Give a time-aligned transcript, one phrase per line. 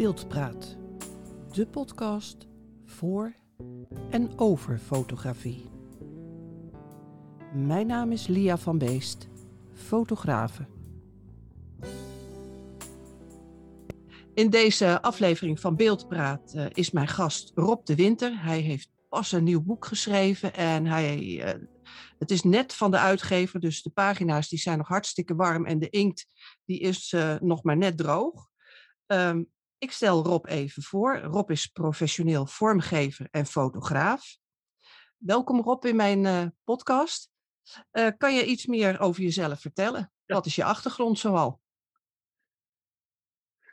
[0.00, 0.76] Beeldpraat,
[1.52, 2.48] de podcast
[2.84, 3.34] voor
[4.10, 5.70] en over fotografie.
[7.54, 9.28] Mijn naam is Lia van Beest,
[9.74, 10.66] fotografe.
[14.34, 18.42] In deze aflevering van Beeldpraat uh, is mijn gast Rob de Winter.
[18.42, 21.66] Hij heeft pas een nieuw boek geschreven en hij, uh,
[22.18, 25.78] het is net van de uitgever, dus de pagina's die zijn nog hartstikke warm en
[25.78, 26.26] de inkt
[26.64, 28.48] die is uh, nog maar net droog.
[29.06, 29.48] Um,
[29.80, 31.18] ik stel Rob even voor.
[31.18, 34.36] Rob is professioneel vormgever en fotograaf.
[35.16, 37.30] Welkom Rob in mijn uh, podcast.
[37.92, 40.12] Uh, kan je iets meer over jezelf vertellen?
[40.24, 40.34] Ja.
[40.34, 41.60] Wat is je achtergrond zoal?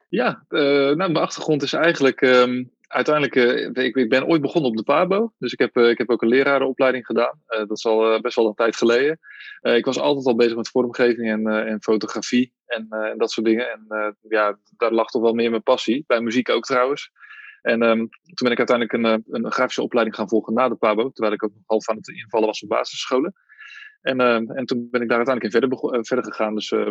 [0.09, 3.35] Ja, uh, nou, mijn achtergrond is eigenlijk um, uiteindelijk,
[3.77, 5.33] ik, ik, ben ooit begonnen op de PABO.
[5.37, 7.41] Dus ik heb, ik heb ook een lerarenopleiding gedaan.
[7.47, 9.19] dat is al best wel een tijd geleden.
[9.61, 12.87] ik was altijd al bezig met vormgeving en, en fotografie en,
[13.17, 13.71] dat soort dingen.
[13.71, 16.03] En ja, daar lag toch wel meer mijn passie.
[16.07, 17.11] Bij muziek ook trouwens.
[17.61, 21.09] En um, toen ben ik uiteindelijk een, een, grafische opleiding gaan volgen na de PABO.
[21.09, 23.33] Terwijl ik ook nog half aan het invallen was op basisscholen.
[24.01, 26.53] En, uh, en toen ben ik daar uiteindelijk in verder, verder gegaan.
[26.53, 26.89] Dus uh,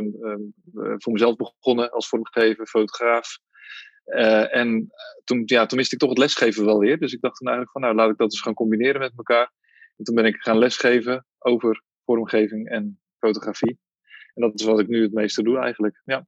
[0.72, 3.38] voor mezelf begonnen als vormgever, fotograaf.
[4.06, 4.92] Uh, en
[5.24, 6.98] toen, ja, toen miste ik toch het lesgeven wel weer.
[6.98, 9.52] Dus ik dacht toen eigenlijk van, nou laat ik dat eens gaan combineren met elkaar.
[9.96, 13.78] En toen ben ik gaan lesgeven over vormgeving en fotografie.
[14.34, 16.26] En dat is wat ik nu het meeste doe eigenlijk, ja.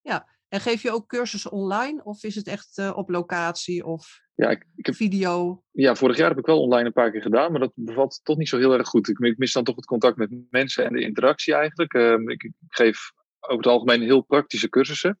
[0.00, 2.04] Ja, en geef je ook cursussen online?
[2.04, 5.62] Of is het echt uh, op locatie of ja, ik, ik heb, video?
[5.70, 7.50] Ja, vorig jaar heb ik wel online een paar keer gedaan.
[7.50, 9.08] Maar dat bevalt toch niet zo heel erg goed.
[9.08, 11.94] Ik, ik mis dan toch het contact met mensen en de interactie eigenlijk.
[11.94, 15.18] Uh, ik, ik, geef over het algemeen heel praktische cursussen.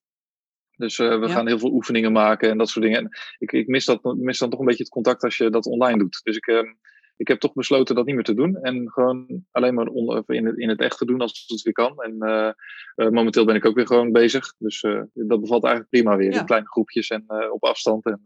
[0.80, 1.32] Dus uh, we ja.
[1.32, 2.98] gaan heel veel oefeningen maken en dat soort dingen.
[2.98, 5.66] En ik, ik mis, dat, mis dan toch een beetje het contact als je dat
[5.66, 6.20] online doet.
[6.22, 6.72] Dus ik, uh,
[7.16, 8.56] ik heb toch besloten dat niet meer te doen.
[8.56, 11.72] En gewoon alleen maar on, in, het, in het echt te doen als het weer
[11.72, 12.02] kan.
[12.02, 12.52] En uh,
[12.96, 14.54] uh, momenteel ben ik ook weer gewoon bezig.
[14.58, 14.80] Dus
[15.12, 16.32] dat bevalt eigenlijk prima weer.
[16.32, 16.40] Ja.
[16.40, 18.06] In kleine groepjes en op afstand.
[18.06, 18.20] En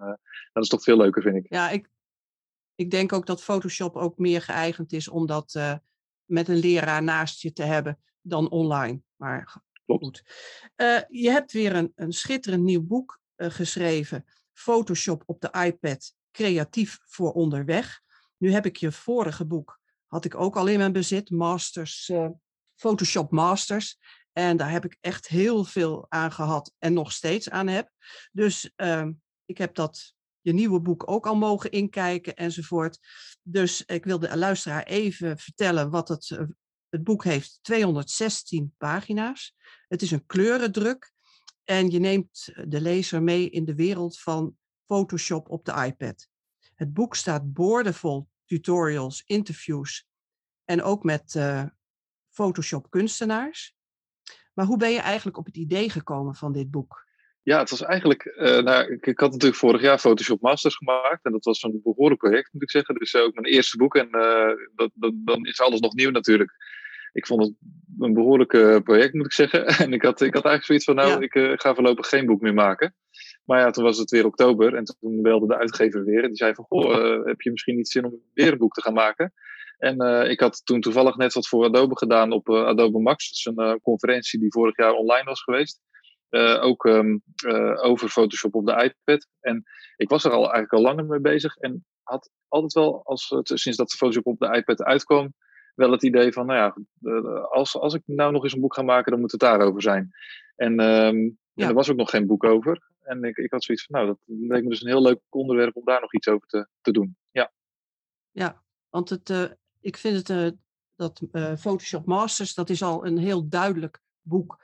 [0.52, 1.46] dat is toch veel leuker, vind ik.
[1.48, 1.88] Ja, ik,
[2.74, 5.78] ik denk ook dat Photoshop ook meer geëigend is om dat
[6.24, 9.00] met een leraar naast je te hebben dan online.
[9.16, 10.22] Maar Goed.
[11.08, 14.24] je hebt weer een, een schitterend nieuw boek geschreven.
[14.52, 16.14] Photoshop op de iPad.
[16.30, 18.02] Creatief voor onderweg.
[18.36, 22.28] Nu heb ik je vorige boek, had ik ook al in mijn bezit, Masters, uh,
[22.74, 23.98] Photoshop Masters.
[24.32, 27.90] En daar heb ik echt heel veel aan gehad en nog steeds aan heb.
[28.32, 29.08] Dus uh,
[29.44, 32.98] ik heb dat, je nieuwe boek ook al mogen inkijken enzovoort.
[33.42, 36.38] Dus ik wil de luisteraar even vertellen wat het,
[36.94, 37.58] het boek heeft.
[37.62, 39.54] 216 pagina's.
[39.88, 41.12] Het is een kleurendruk.
[41.64, 46.28] En je neemt de lezer mee in de wereld van Photoshop op de iPad.
[46.74, 50.06] Het boek staat boordevol tutorials, interviews
[50.64, 51.64] en ook met uh,
[52.30, 53.74] Photoshop kunstenaars.
[54.52, 57.04] Maar hoe ben je eigenlijk op het idee gekomen van dit boek?
[57.42, 58.24] Ja, het was eigenlijk.
[58.24, 61.24] Uh, nou, ik, had natuurlijk vorig jaar Photoshop Masters gemaakt.
[61.24, 62.94] En dat was een behoorlijk project, moet ik zeggen.
[62.94, 63.96] Dus ook mijn eerste boek.
[63.96, 64.10] En
[64.74, 66.52] dat, dan is alles nog nieuw natuurlijk.
[67.14, 67.54] Ik vond het
[67.98, 69.66] een behoorlijk project, moet ik zeggen.
[69.84, 71.20] En ik had, ik had eigenlijk zoiets van: nou, ja.
[71.20, 72.94] ik ga voorlopig geen boek meer maken.
[73.44, 76.22] Maar ja, toen was het weer oktober en toen belde de uitgever weer.
[76.22, 78.74] En die zei van, goh, uh, heb je misschien niet zin om weer een boek
[78.74, 79.32] te gaan maken?
[79.78, 83.28] En uh, ik had toen toevallig net wat voor Adobe gedaan op Adobe Max.
[83.28, 85.80] Dat is een conferentie die vorig jaar online was geweest.
[86.60, 87.22] ook um,
[87.82, 89.28] over Photoshop op de iPad.
[89.40, 89.62] En
[89.96, 91.56] ik was er al eigenlijk al langer mee bezig.
[91.56, 95.34] En had altijd wel, als sinds dat Photoshop op de iPad uitkwam,
[95.74, 96.76] wel het idee van, nou ja,
[97.42, 100.10] als, als ik nou nog eens een boek ga maken, dan moet het daarover zijn.
[100.56, 101.68] En, um, ja.
[101.68, 102.82] er was ook nog geen boek over.
[103.02, 105.76] En ik, ik had zoiets van, nou, dat leek me dus een heel leuk onderwerp
[105.76, 107.16] om daar nog iets over te, te doen.
[107.30, 107.52] Ja,
[108.30, 109.44] ja want het, uh,
[109.80, 110.58] ik vind het, uh,
[110.96, 114.62] dat uh, Photoshop Masters, dat is al een heel duidelijk boek.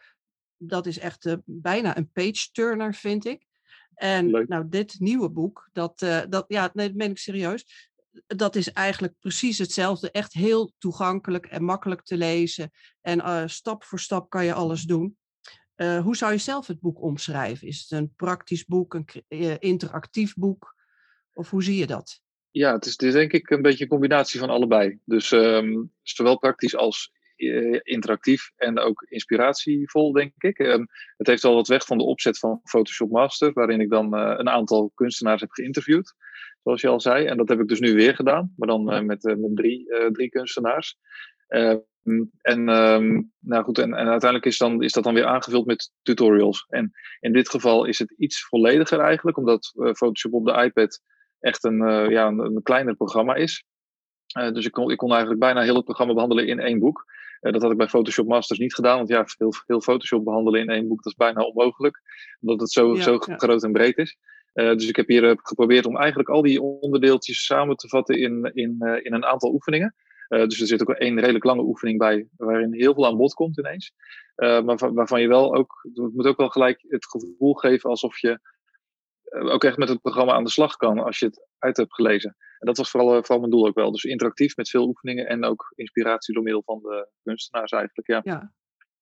[0.57, 3.49] Dat is echt bijna een page-turner, vind ik.
[3.95, 4.49] En leuk.
[4.49, 5.99] nou, dit nieuwe boek, dat,
[6.29, 7.90] dat, ja, nee, dat meen ik serieus.
[8.27, 10.11] Dat is eigenlijk precies hetzelfde.
[10.11, 12.71] Echt heel toegankelijk en makkelijk te lezen.
[13.01, 15.19] En stap voor stap kan je alles doen.
[15.77, 17.67] Uh, hoe zou je zelf het boek omschrijven?
[17.67, 20.75] Is het een praktisch boek, een uh, interactief boek?
[21.33, 22.23] Of hoe zie je dat?
[22.51, 24.99] Ja, het is, is denk ik een beetje een combinatie van allebei.
[25.05, 27.13] Dus um, zowel praktisch als
[27.83, 30.59] interactief en ook inspiratievol, denk ik.
[30.59, 30.87] Um,
[31.17, 34.49] het heeft al wat weg van de opzet van Photoshop Master, waarin ik dan een
[34.49, 36.15] aantal kunstenaars heb geïnterviewd,
[36.63, 37.27] zoals je al zei.
[37.27, 40.99] En dat heb ik dus nu weer gedaan, maar dan met, met drie, drie kunstenaars.
[42.43, 45.93] En, um, nou goed, en, en, uiteindelijk is, dan, is dat dan weer aangevuld met
[46.03, 46.67] tutorials.
[46.69, 46.91] En
[47.21, 51.01] in dit geval is het iets vollediger eigenlijk, omdat Photoshop op de iPad
[51.41, 53.65] echt een, ja, een, een, kleiner programma is.
[54.39, 57.05] Uh, dus ik kon, ik kon eigenlijk bijna heel het programma behandelen in één boek.
[57.41, 60.69] dat had ik bij Photoshop Masters niet gedaan, want ja, heel, heel Photoshop behandelen in
[60.69, 62.01] één boek, dat is bijna onmogelijk,
[62.41, 64.17] omdat het zo, zo groot en breed is.
[64.53, 69.01] Dus ik heb hier geprobeerd om eigenlijk al die onderdeeltjes samen te vatten in, in,
[69.03, 69.95] in een aantal oefeningen.
[70.29, 73.59] dus er zit ook één redelijk lange oefening bij, waarin heel veel aan bod komt
[73.59, 73.93] ineens.
[74.37, 78.41] maar waarvan je wel ook, het moet ook wel gelijk het gevoel geven alsof je
[79.31, 82.37] ook echt met het programma aan de slag kan als je het uit hebt gelezen.
[82.59, 83.93] En dat was vooral, vooral mijn doel ook wel.
[83.93, 88.09] Dus interactief met veel oefeningen en ook inspiratie door middel van de kunstenaars eigenlijk.
[88.09, 88.21] Ja.
[88.23, 88.53] Ja.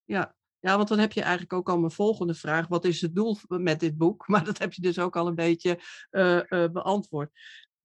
[0.04, 0.36] ja.
[0.60, 2.68] Ja, want dan heb je eigenlijk ook al mijn volgende vraag.
[2.68, 4.26] Wat is het doel met dit boek?
[4.28, 5.78] Maar dat heb je dus ook al een beetje
[6.10, 7.30] uh, uh, beantwoord.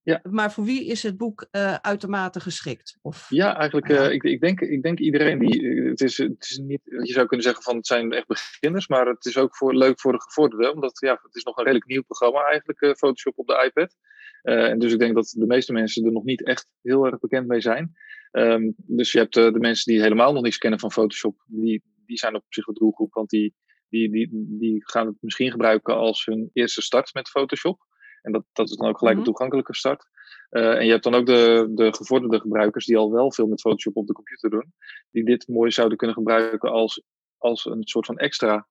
[0.02, 0.20] Ja.
[0.30, 2.98] Maar voor wie is het boek uh, uitermate geschikt?
[3.02, 5.72] Of, ja, eigenlijk, ik, ik, denk, ik denk iedereen die.
[5.88, 9.06] Het is, het is niet, je zou kunnen zeggen van het zijn echt beginners, maar
[9.06, 11.90] het is ook voor, leuk voor de gevorderden, omdat ja, het is nog een redelijk
[11.90, 13.96] nieuw programma eigenlijk, Photoshop op de iPad.
[14.42, 17.46] en dus ik denk dat de meeste mensen er nog niet echt heel erg bekend
[17.46, 17.94] mee zijn.
[18.32, 22.18] Um, dus je hebt de mensen die helemaal nog niets kennen van Photoshop, die, die
[22.18, 23.54] zijn op zich de doelgroep, want die,
[23.88, 24.28] die, die,
[24.58, 27.80] die gaan het misschien gebruiken als hun eerste start met Photoshop.
[28.22, 29.30] En dat, dat is dan ook gelijk een mhm.
[29.30, 30.06] toegankelijke start.
[30.50, 33.60] Uh, en je hebt dan ook de, de gevorderde gebruikers die al wel veel met
[33.60, 34.74] Photoshop op de computer doen,
[35.10, 37.02] die dit mooi zouden kunnen gebruiken als,
[37.38, 38.68] als een soort van extra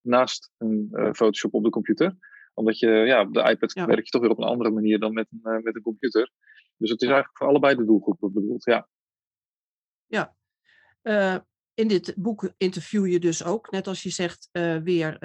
[0.00, 2.16] naast een uh, Photoshop op de computer.
[2.54, 5.12] Omdat je, ja, op de iPad werk je toch weer op een andere manier dan
[5.12, 6.30] met een, uh, met een computer.
[6.76, 8.88] Dus het is eigenlijk voor allebei de doelgroepen bedoeld, ja.
[10.06, 10.34] Ja.
[11.76, 14.48] In dit boek interview je dus ook, net als je zegt,
[14.82, 15.18] weer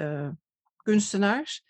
[0.82, 1.64] kunstenaars.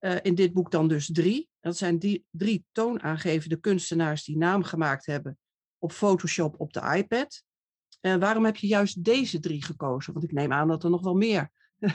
[0.00, 1.48] Uh, in dit boek dan dus drie.
[1.60, 5.38] Dat zijn die drie toonaangevende kunstenaars die naam gemaakt hebben
[5.78, 7.42] op Photoshop op de iPad.
[8.00, 10.12] Waarom heb je juist deze drie gekozen?
[10.12, 11.50] Want ik neem aan dat er nog wel meer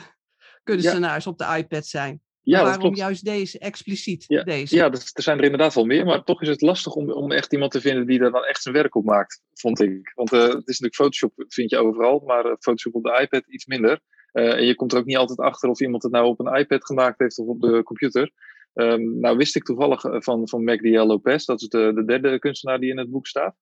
[0.64, 2.22] kunstenaars op de iPad zijn.
[2.44, 4.76] Ja, waarom juist deze, expliciet ja, deze?
[4.76, 7.54] Ja, er zijn er inderdaad wel meer, maar toch is het lastig om, om echt
[7.54, 10.12] iemand te vinden die daar dan echt zijn werk op maakt, vond ik.
[10.16, 13.66] Want uh, het is natuurlijk Photoshop vind je overal, maar Photoshop op de iPad iets
[13.66, 14.00] minder.
[14.34, 16.56] Uh, en je komt er ook niet altijd achter of iemand het nou op een
[16.56, 18.32] iPad gemaakt heeft of op de computer.
[18.74, 22.40] Um, nou wist ik toevallig eh, van, van Magdiel Lopez, dat is de, de derde
[22.40, 23.56] kunstenaar die in het boek staat.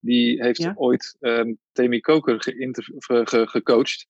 [0.00, 0.72] Die heeft ja?
[0.76, 4.06] ooit um, Temi Koker ge gecoacht.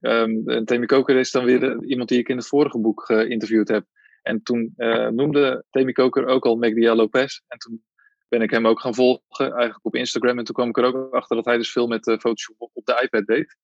[0.00, 3.68] Um, en Temi Koker is dan weer iemand die ik in het vorige boek geïnterviewd
[3.68, 3.84] heb.
[4.22, 7.40] En toen uh, noemde Temi Koker ook al Magdiel Lopez.
[7.48, 7.84] En toen
[8.28, 10.38] ben ik hem ook gaan volgen, eigenlijk op Instagram.
[10.38, 12.84] En toen kwam ik er ook achter dat hij dus veel met uh, Photoshop op
[12.84, 13.56] de iPad deed.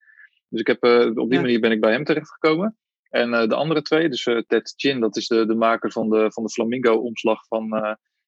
[0.49, 2.77] Dus ik heb, uh, op die manier ben ik bij hem terechtgekomen.
[3.09, 6.09] En uh, de andere twee, dus uh, Ted Chin, dat is de, de maker van
[6.09, 7.69] de, van de Flamingo-omslag van,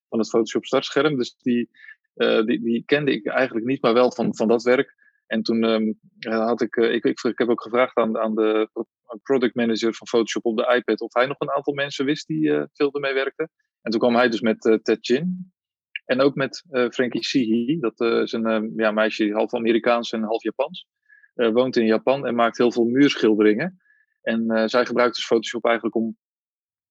[0.10, 1.18] van het Photoshop startscherm.
[1.18, 1.70] Dus die,
[2.14, 4.96] die, die kende ik eigenlijk niet, maar wel van, van dat werk.
[5.28, 8.70] En toen um, had ik, ik, ik, ik, heb ook gevraagd aan, aan de
[9.24, 12.66] product manager van Photoshop op de iPad of hij nog een aantal mensen wist die
[12.74, 13.50] veel ermee werkten.
[13.82, 15.54] En toen kwam hij dus met Ted Chin.
[16.06, 20.88] En ook met Frankie Sihi, dat is een ja, meisje half Amerikaans en half Japans.
[21.36, 23.82] Uh, woont in Japan en maakt heel veel muurschilderingen.
[24.22, 26.18] En uh, zij gebruikt dus Photoshop eigenlijk om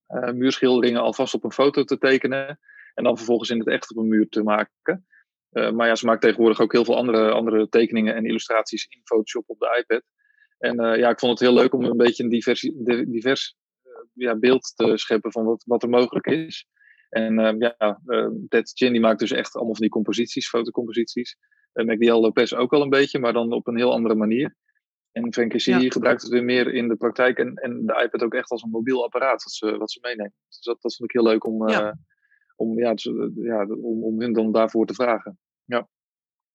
[0.08, 2.58] uh, muurschilderingen alvast op een foto te tekenen.
[2.94, 5.06] En dan vervolgens in het echt op een muur te maken.
[5.50, 9.44] maar ja, ze maakt tegenwoordig ook heel veel andere, andere tekeningen en illustraties in Photoshop
[9.46, 10.02] op de iPad.
[10.58, 12.60] En ja, ik vond het heel leuk om een beetje een divers,
[13.06, 13.56] divers
[14.12, 16.66] ja, beeld te scheppen van wat, wat er mogelijk is.
[17.08, 18.00] En ja,
[18.48, 21.36] Ted Chin die maakt dus echt allemaal van die composities, fotocomposities.
[21.74, 24.56] Uh, McDial Lopez ook al een beetje, maar dan op een heel andere manier.
[25.12, 25.78] En ja.
[25.78, 28.70] gebruikt het weer meer in de praktijk en, en de iPad ook echt als een
[28.70, 30.34] mobiel apparaat wat ze, wat ze meenemen.
[30.48, 31.86] Dus dat, dat vond ik heel leuk om, ja.
[31.86, 31.92] Uh,
[32.60, 32.94] om, ja,
[33.34, 35.38] ja, om, om hun dan daarvoor te vragen.
[35.64, 35.88] Ja.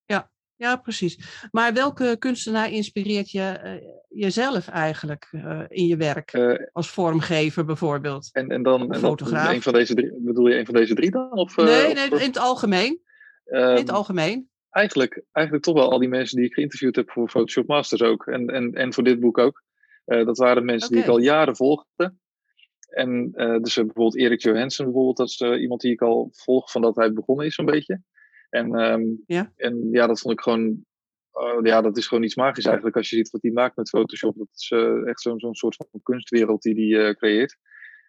[0.06, 1.48] Ja, ja, precies.
[1.52, 6.34] Maar welke kunstenaar inspireert je uh, jezelf eigenlijk uh, in je werk?
[6.72, 8.30] als vormgever bijvoorbeeld?
[8.32, 9.54] En, en dan, en fotograaf?
[9.54, 11.32] een van deze drie, bedoel je een van deze drie dan?
[11.32, 13.02] Of, nee, nee, in het algemeen.
[13.46, 17.12] in het ehm, algemeen eigenlijk, eigenlijk toch wel al die mensen die ik geïnterviewd heb
[17.12, 18.28] voor Photoshop Masters ook.
[18.28, 19.64] En, en, en voor dit boek ook.
[20.06, 21.02] Dat waren mensen okay.
[21.02, 22.14] die ik al jaren volgde.
[22.96, 26.72] En uh, dus uh, bijvoorbeeld Erik Johansen, bijvoorbeeld, dat is iemand die ik al volg
[26.72, 28.02] van dat hij begonnen is, zo'n beetje.
[28.50, 29.52] En, um, ja?
[29.56, 30.86] en ja, dat vond ik gewoon.
[31.64, 34.38] ja, dat is gewoon iets magisch eigenlijk als je ziet wat hij maakt met Photoshop.
[34.38, 34.72] Dat is
[35.06, 37.58] echt zo'n zo'n soort van kunstwereld die hij creëert.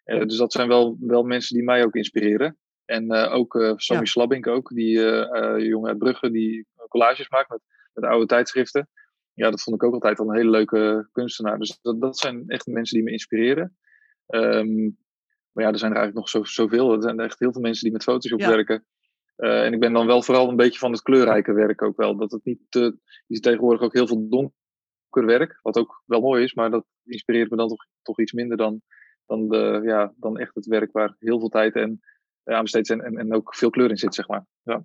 [0.04, 2.58] dus dat zijn wel, wel mensen die mij ook inspireren.
[2.84, 4.10] En ook Sammy ja.
[4.10, 4.98] Slabbink ook, die
[5.58, 7.60] jongen uit Brugge, die collages maakt met,
[7.92, 8.88] met oude tijdschriften.
[9.32, 11.58] Ja, dat vond ik ook altijd al een hele leuke kunstenaar.
[11.58, 13.76] Dus dat, dat zijn echt mensen die me inspireren.
[14.26, 14.98] Um,
[15.52, 16.92] maar ja, er zijn er eigenlijk nog zo, zoveel.
[16.92, 18.48] Er zijn echt heel veel mensen die met Photoshop ja.
[18.48, 18.86] werken.
[19.36, 22.16] en ik ben dan wel vooral een beetje van het kleurrijke werk ook wel.
[22.16, 22.80] Dat het niet te,
[23.26, 26.86] je ziet tegenwoordig ook heel veel donker werk, wat ook wel mooi is, maar dat
[27.04, 28.80] inspireert me dan toch, toch iets minder dan,
[29.26, 32.00] dan, de, ja, dan echt het werk waar heel veel tijd en
[32.44, 34.46] aan besteed en, en, en ook veel kleur in zit, zeg maar.
[34.62, 34.84] Ja.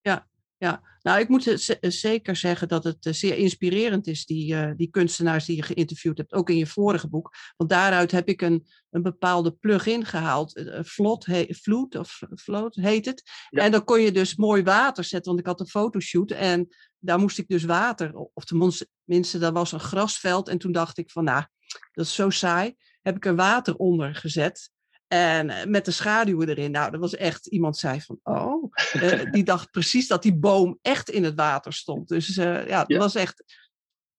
[0.00, 0.26] ja.
[0.60, 5.56] Ja, nou, ik moet zeker zeggen dat het zeer inspirerend is, die, die kunstenaars die
[5.56, 7.34] je geïnterviewd hebt, ook in je vorige boek.
[7.56, 10.62] Want daaruit heb ik een, een bepaalde plug-in gehaald.
[10.80, 13.22] Vlot, Vloed of Float heet het.
[13.50, 17.18] En dan kon je dus mooi water zetten, want ik had een fotoshoot en daar
[17.18, 20.48] moest ik dus water, of tenminste, dat was een grasveld.
[20.48, 21.44] En toen dacht ik van, nou,
[21.92, 22.74] dat is zo saai.
[23.02, 24.70] Heb ik er water onder gezet.
[25.08, 26.70] En eh, met de schaduwen erin.
[26.70, 30.78] Nou, dat was echt, iemand zei van, oh, uh, die dacht precies dat die boom
[30.82, 32.08] echt in het water stond.
[32.08, 33.44] Dus uh, ja, dat was echt,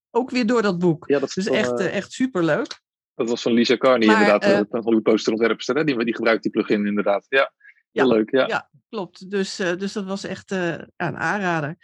[0.09, 1.07] ook weer door dat boek.
[1.07, 2.81] Ja, dat is dus echt, echt superleuk.
[3.15, 5.75] Dat was van Lisa Carney maar, inderdaad, een Hollywood posterontwerpster.
[5.75, 5.83] Hè?
[5.83, 7.25] Die, die gebruikt die plugin inderdaad.
[7.29, 7.53] Ja,
[7.91, 8.31] heel ja, leuk.
[8.31, 8.47] Ja.
[8.47, 9.31] ja, klopt.
[9.31, 11.75] Dus, dus dat was echt een aanrader.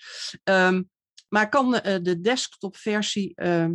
[0.43, 0.89] Um,
[1.27, 1.71] maar kan
[2.01, 3.73] de desktop versie ehm,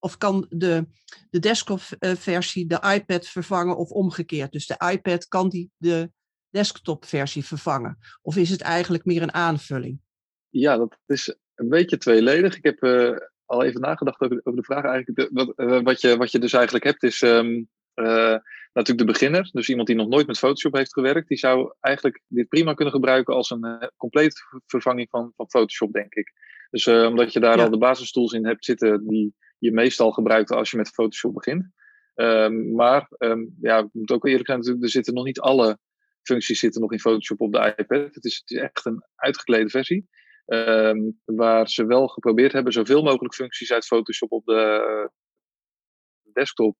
[0.00, 0.86] of kan de,
[1.30, 4.52] de desktop-versie de iPad vervangen of omgekeerd?
[4.52, 6.10] Dus de iPad kan die de
[6.50, 7.98] desktop-versie vervangen?
[8.22, 10.00] Of is het eigenlijk meer een aanvulling?
[10.48, 12.56] Ja, dat is een beetje tweeledig.
[12.56, 14.84] Ik heb uh, al even nagedacht over, over de vraag.
[14.84, 18.36] Eigenlijk, wat, uh, wat, je, wat je dus eigenlijk hebt is um, uh,
[18.72, 19.48] natuurlijk de beginner.
[19.52, 21.28] Dus iemand die nog nooit met Photoshop heeft gewerkt.
[21.28, 26.14] Die zou eigenlijk dit prima kunnen gebruiken als een complete vervanging van, van Photoshop, denk
[26.14, 26.32] ik.
[26.70, 27.64] Dus omdat je daar ja.
[27.64, 31.70] al de basistools in hebt zitten die je meestal gebruikt als je met Photoshop begint.
[32.14, 35.78] Um, maar um, ja, ik moet ook eerlijk zijn, er zitten nog niet alle
[36.22, 38.14] functies zitten nog in Photoshop op de iPad.
[38.14, 40.08] Het is, het is echt een uitgeklede versie.
[40.46, 45.10] Um, waar ze wel geprobeerd hebben zoveel mogelijk functies uit Photoshop op de
[46.32, 46.76] desktop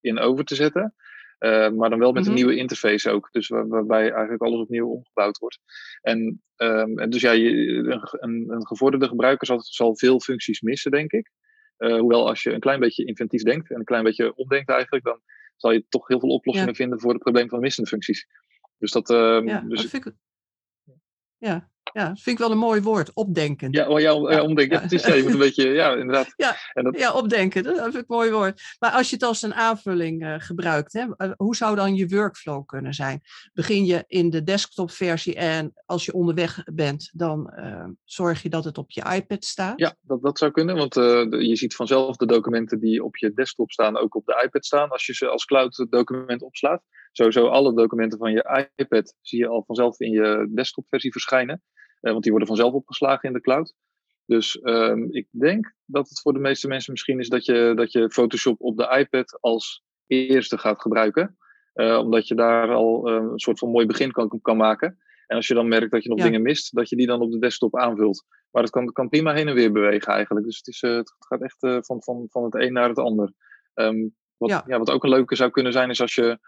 [0.00, 0.94] in over te zetten.
[1.38, 2.40] Uh, maar dan wel met een mhm.
[2.40, 3.28] nieuwe interface ook.
[3.32, 5.58] Dus waar, waarbij eigenlijk alles opnieuw omgebouwd wordt.
[6.00, 7.50] En, um, en dus ja, je,
[8.10, 11.30] een, een, gevorderde gebruiker zal, zal, veel functies missen, denk ik.
[11.78, 15.04] Uh, hoewel als je een klein beetje inventief denkt en een klein beetje omdenkt eigenlijk,
[15.04, 15.20] dan
[15.56, 18.26] zal je toch heel veel oplossingen vinden voor het probleem van missende functies.
[18.78, 19.10] Dus dat.
[19.10, 19.82] Uh, ja, dus...
[19.82, 20.14] dat vind ik,
[21.38, 23.72] ja, ja, dat vind ik wel een mooi woord, opdenken.
[23.72, 24.76] Ja, oh, ja, ja omdenken.
[24.76, 24.82] Ja.
[24.82, 26.32] Het is je moet een beetje, ja, inderdaad.
[26.36, 26.98] Ja, en dat...
[26.98, 28.62] ja, opdenken, dat vind ik een mooi woord.
[28.78, 32.66] Maar als je het als een aanvulling uh, gebruikt, hè, hoe zou dan je workflow
[32.66, 33.20] kunnen zijn?
[33.52, 38.64] Begin je in de desktop-versie en als je onderweg bent, dan uh, zorg je dat
[38.64, 39.78] het op je iPad staat?
[39.78, 43.70] Ja, dat, dat zou kunnen, want je ziet vanzelf de documenten die op je desktop
[43.70, 46.82] staan ook op de iPad staan, als je ze als cloud document opslaat.
[47.12, 51.62] Sowieso alle documenten van je iPad zie je al vanzelf in je desktop-versie verschijnen.
[52.00, 53.74] Uh, want die worden vanzelf opgeslagen in de cloud.
[54.26, 57.92] Dus um, ik denk dat het voor de meeste mensen misschien is dat je, dat
[57.92, 61.36] je Photoshop op de iPad als eerste gaat gebruiken.
[61.74, 64.98] Uh, omdat je daar al uh, een soort van mooi begin kan, kan maken.
[65.26, 66.24] En als je dan merkt dat je nog ja.
[66.24, 68.24] dingen mist, dat je die dan op de desktop aanvult.
[68.50, 70.46] Maar dat kan, kan prima heen en weer bewegen eigenlijk.
[70.46, 73.32] Dus het, is, het gaat echt van, van, van het een naar het ander.
[73.74, 74.64] Um, wat, ja.
[74.66, 74.78] ja.
[74.78, 76.38] wat ook een leuke zou kunnen zijn, is als je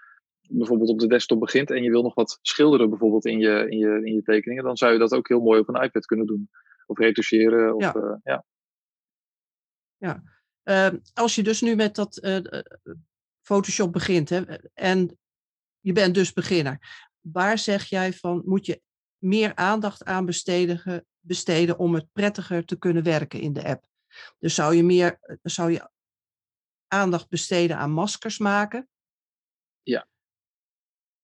[0.50, 3.78] bijvoorbeeld op de desktop begint en je wil nog wat schilderen bijvoorbeeld in je, in
[3.78, 6.26] je, in je tekeningen, dan zou je dat ook heel mooi op een iPad kunnen
[6.26, 6.50] doen.
[6.86, 7.74] Of retoucheren.
[7.74, 7.96] Of, ja.
[7.96, 8.44] Uh, ja.
[9.96, 10.22] ja.
[10.64, 12.60] Uh, als je dus nu met dat uh,
[13.40, 14.42] Photoshop begint hè,
[14.74, 15.18] en
[15.80, 18.82] je bent dus beginner, waar zeg jij van moet je
[19.18, 23.84] meer aandacht aan besteden, besteden om het prettiger te kunnen werken in de app?
[24.38, 25.90] Dus zou je meer zou je
[26.86, 28.88] aandacht besteden aan maskers maken?
[29.82, 30.08] Ja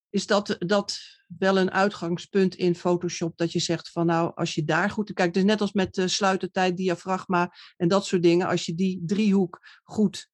[0.09, 0.97] is dat, dat
[1.39, 5.33] wel een uitgangspunt in Photoshop dat je zegt van nou, als je daar goed kijkt,
[5.33, 9.59] dus net als met de sluitertijd, diafragma en dat soort dingen, als je die driehoek
[9.83, 10.29] goed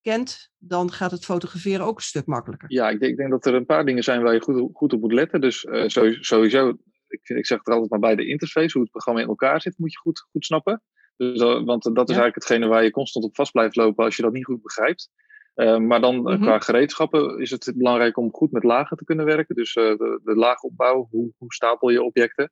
[0.00, 2.72] kent, dan gaat het fotograferen ook een stuk makkelijker.
[2.72, 4.92] Ja, ik denk, ik denk dat er een paar dingen zijn waar je goed, goed
[4.92, 5.40] op moet letten.
[5.40, 5.88] Dus uh,
[6.20, 6.68] sowieso,
[7.08, 9.78] ik, ik zeg er altijd maar bij de interface, hoe het programma in elkaar zit,
[9.78, 10.82] moet je goed, goed snappen.
[11.16, 12.20] Dus, want dat is ja.
[12.20, 15.10] eigenlijk hetgene waar je constant op vast blijft lopen als je dat niet goed begrijpt.
[15.56, 16.40] Uh, maar dan mm -hmm.
[16.40, 19.54] qua gereedschappen is het belangrijk om goed met lagen te kunnen werken.
[19.54, 22.50] Dus uh, de, de laagopbouw, hoe, hoe, stapel je objecten.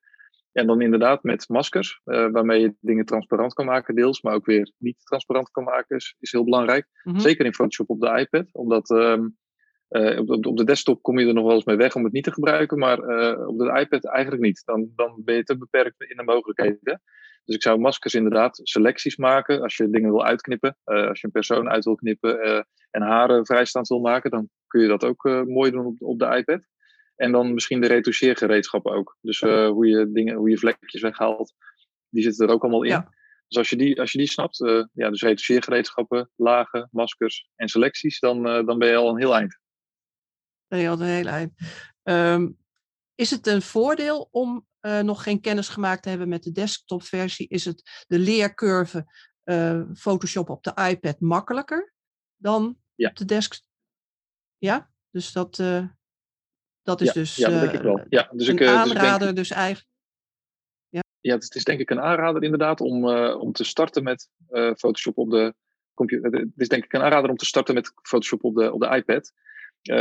[0.53, 4.47] En dan inderdaad met maskers, uh, waarmee je dingen transparant kan maken deels, maar ook
[4.47, 6.87] weer niet transparant kan maken, is, is heel belangrijk.
[7.03, 7.21] Mm -hmm.
[7.21, 9.37] Zeker in Photoshop op de iPad, omdat um,
[9.89, 12.25] op, op, de desktop kom je er nog wel eens mee weg om het niet
[12.25, 12.99] te gebruiken, maar
[13.47, 14.63] op de iPad eigenlijk niet.
[14.65, 17.03] Dan, dan ben je te beperkt in de mogelijkheden.
[17.45, 19.63] Dus ik zou maskers inderdaad selecties maken.
[19.63, 23.03] Als je dingen wil uitknippen, uh, als je een persoon uit wil knippen uh, en
[23.03, 26.37] haren vrijstaand wil maken, dan kun je dat ook uh, mooi doen op, op, de
[26.37, 26.61] iPad.
[27.17, 29.17] En dan misschien de retoucheergereedschappen ook.
[29.21, 31.55] Dus hoe, je dingen, hoe je vlekjes weghaalt,
[32.09, 32.91] die zitten er ook allemaal in.
[32.91, 33.09] Ja.
[33.49, 34.59] Dus als je die, als je die snapt,
[34.93, 39.59] ja, dus retoucheergereedschappen, lagen, maskers en selecties, dan, dan ben je al een heel eind.
[40.69, 41.53] Ben je al een heel eind.
[42.03, 42.64] Um,
[43.15, 47.49] is het een voordeel om uh, nog geen kennis gemaakt te hebben met de desktopversie?
[47.49, 49.07] Is het de leercurve
[49.45, 51.95] uh, Photoshop op de iPad makkelijker
[52.37, 53.09] dan ja.
[53.09, 53.69] op de desktop?
[54.59, 55.87] Ja, dus dat, uh,
[56.83, 58.05] dat is ja, dus ja, dat denk ik wel.
[58.09, 59.37] Ja, dus een ik, aanrader, dus, ik denk...
[59.37, 59.93] dus eigenlijk.
[60.89, 61.03] Ja?
[61.21, 64.29] ja, het is denk ik een aanrader inderdaad om, om te starten met
[64.77, 65.55] Photoshop op de
[65.95, 66.33] computer.
[66.33, 68.89] Het is denk ik een aanrader om te starten met Photoshop op de, op de
[68.89, 69.33] iPad.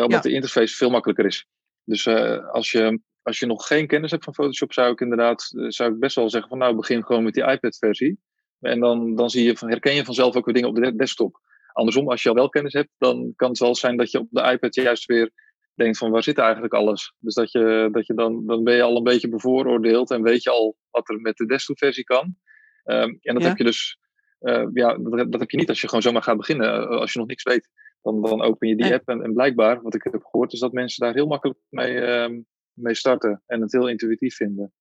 [0.03, 1.48] omdat de interface veel makkelijker is.
[1.84, 2.08] Dus
[2.52, 6.00] als, je, als je nog geen kennis hebt van Photoshop, zou ik inderdaad zou ik
[6.00, 8.20] best wel zeggen van nou begin gewoon met die iPad-versie.
[8.60, 11.40] En dan, dan zie je, herken je vanzelf ook weer dingen op de desktop.
[11.74, 14.28] Andersom, als je al wel kennis hebt, dan kan het wel zijn dat je op
[14.30, 15.32] de iPad juist weer
[15.75, 17.13] denkt van waar zit eigenlijk alles?
[17.20, 20.44] Dus dat je, dat je dan, dan ben je al een beetje bevooroordeeld en weet
[20.44, 22.36] je al wat er met de desktop-versie kan.
[22.84, 23.98] Um, en dat heb je dus,
[24.42, 26.74] uh, ja, dat, dat, heb je niet als je gewoon zomaar gaat beginnen.
[26.74, 27.70] Eh, als je nog niks weet,
[28.04, 30.74] dan, dan open je die app en, en, blijkbaar, wat ik heb gehoord, is dat
[30.74, 34.74] mensen daar heel makkelijk mee, um, mee starten en het heel intuïtief vinden.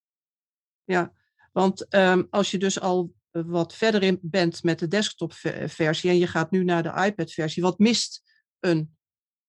[0.84, 1.12] Ja,
[1.52, 6.26] want um, als je dus al wat verder in bent met de desktop-versie en je
[6.26, 8.22] gaat nu naar de iPad-versie, wat mist
[8.60, 8.96] een,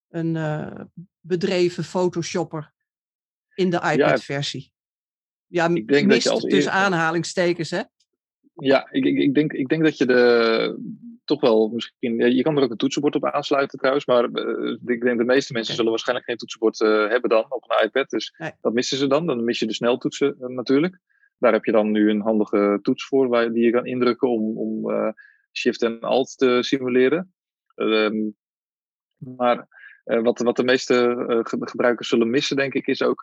[0.09, 0.81] een uh,
[1.19, 2.73] bedreven Photoshopper
[3.53, 4.71] in de iPad-versie?
[5.45, 7.81] Ja, ja, ik denk mist dat je als tussen aanhalingstekens, hè?
[8.53, 12.35] Ja, ik, ik, ik, denk, ik denk dat je de toch wel misschien.
[12.35, 15.53] Je kan er ook een toetsenbord op aansluiten trouwens, maar uh, ik denk de meeste
[15.53, 18.09] mensen zullen waarschijnlijk geen toetsenbord uh, hebben dan op een iPad.
[18.09, 18.51] Dus nee.
[18.61, 19.25] dat missen ze dan.
[19.25, 20.99] Dan mis je de sneltoetsen natuurlijk.
[21.37, 24.57] Daar heb je dan nu een handige toets voor waar, die je kan indrukken om,
[24.57, 24.91] om
[25.51, 27.33] Shift en Alt te simuleren.
[27.75, 28.35] Um,
[29.17, 29.67] maar
[30.05, 33.21] uh, wat, wat de meeste gebruikers zullen missen, denk ik, is ook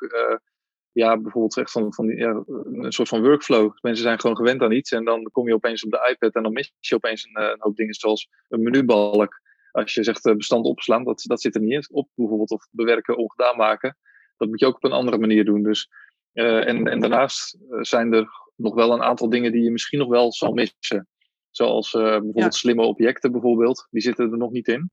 [0.93, 3.73] ja, bijvoorbeeld echt van, van ja, een soort van workflow.
[3.81, 6.43] Mensen zijn gewoon gewend aan iets en dan kom je opeens op de iPad en
[6.43, 9.41] dan mis je opeens een, een hoop dingen zoals een menubalk.
[9.73, 11.97] Als je zegt bestand opslaan, dat, dat zit er niet in.
[11.97, 13.97] Op bijvoorbeeld of bewerken, ongedaan maken.
[14.37, 15.63] Dat moet je ook op een andere manier doen.
[15.63, 15.91] Dus
[16.33, 19.99] uh, en, en daarnaast eh, zijn er nog wel een aantal dingen die je misschien
[19.99, 21.09] nog wel zal missen.
[21.51, 23.87] Zoals uh, bijvoorbeeld slimme objecten bijvoorbeeld.
[23.91, 24.91] Die zitten er nog niet in.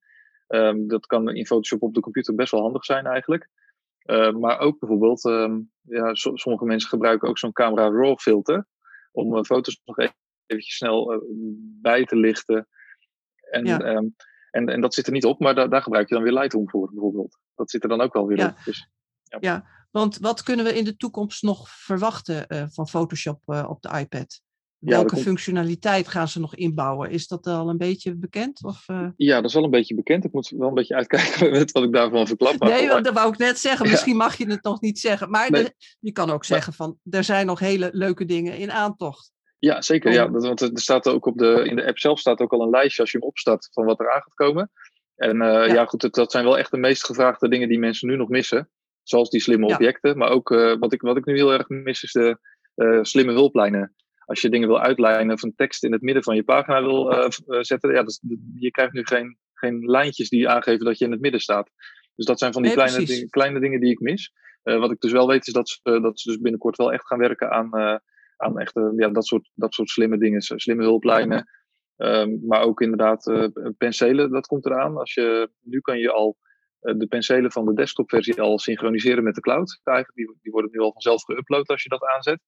[0.48, 3.50] Um, dat kan in Photoshop op de computer best wel handig zijn eigenlijk.
[4.08, 8.68] Uh, maar ook bijvoorbeeld, um, ja, so, sommige mensen gebruiken ook zo'n camera raw filter.
[9.12, 11.24] Om foto's nog even eventjes snel
[11.82, 12.68] bij te lichten.
[13.50, 13.96] En, ja.
[13.96, 14.16] um,
[14.52, 16.70] en, en dat zit er niet op, maar da daar gebruik je dan weer Lightroom
[16.70, 17.40] voor bijvoorbeeld.
[17.56, 18.48] Dat zit er dan ook wel weer ja.
[18.48, 18.64] op.
[18.64, 18.90] Dus,
[19.24, 19.38] ja.
[19.40, 19.68] ja.
[19.92, 24.00] Want wat kunnen we in de toekomst nog verwachten uh, van Photoshop uh, op de
[24.00, 24.42] iPad?
[24.80, 27.10] Welke functionaliteit gaan ze nog inbouwen?
[27.10, 28.64] Is dat al een beetje bekend?
[28.64, 29.08] Of, uh...
[29.16, 30.24] Ja, dat is wel een beetje bekend.
[30.24, 32.60] Ik moet wel een beetje uitkijken met wat ik daarvan verklap.
[32.60, 33.88] Nee, want dat wou ik net zeggen.
[33.92, 34.18] Misschien ja.
[34.18, 35.30] mag je het nog niet zeggen.
[35.30, 35.64] Maar nee.
[35.64, 39.32] de, je kan ook zeggen van, er zijn nog hele leuke dingen in aantocht.
[39.60, 40.12] Ja, zeker.
[40.12, 42.70] Ja, want er staat ook op de, in de app zelf staat ook al een
[42.70, 44.72] lijstje als je hem opstart van wat er aan gaat komen.
[45.16, 45.66] En ja.
[45.66, 45.86] ja.
[45.86, 48.70] goed, dat, dat zijn wel echt de meest gevraagde dingen die mensen nu nog missen.
[49.04, 49.74] Zoals die slimme ja.
[49.74, 50.18] objecten.
[50.18, 52.38] Maar ook uh, wat, ik, wat ik nu heel erg mis is de
[52.76, 53.96] uh, slimme hulplijnen.
[54.28, 57.14] Als je dingen wil uitlijnen of een tekst in het midden van je pagina wil
[57.14, 57.28] uh,
[57.62, 57.94] zetten.
[57.94, 58.22] Ja, dus,
[58.56, 61.70] je krijgt nu geen, geen lijntjes die aangeven dat je in het midden staat.
[62.16, 64.34] Dus dat zijn van die nee, kleine, ding, kleine dingen die ik mis.
[64.64, 67.20] wat ik dus wel weet is dat ze, dat ze dus binnenkort wel echt gaan
[67.20, 68.00] werken aan,
[68.38, 70.42] aan echte, ja, dat, soort, dat soort slimme dingen.
[70.42, 71.50] Slimme hulplijnen.
[71.98, 74.98] Um, maar ook inderdaad penselen, dat komt eraan.
[74.98, 76.38] Als je, nu kan je al
[76.80, 79.80] de penselen van de desktopversie al synchroniseren met de cloud.
[79.84, 82.40] Eigenlijk, die, die worden nu al vanzelf geüpload als je dat aanzet.